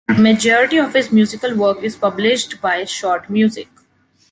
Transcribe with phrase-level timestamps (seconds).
[0.07, 3.67] The majority of his musical work is published by Schott Music.